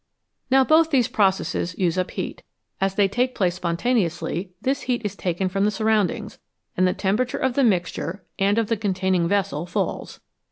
[0.49, 2.41] Now both these processes use up heat;
[2.81, 6.39] as they take place spontaneously, this heat is taken from the surround ings,
[6.75, 10.19] and the temperature of the mixture and of the con taining vessel falls.